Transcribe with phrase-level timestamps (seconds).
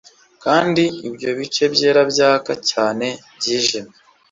[0.43, 3.07] Kandi ibyo bice byera byaka cyane
[3.37, 3.95] byijimye